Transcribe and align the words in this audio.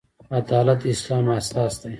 عدالت 0.39 0.79
د 0.83 0.89
اسلام 0.93 1.25
اساس 1.37 1.73
دی 1.81 1.89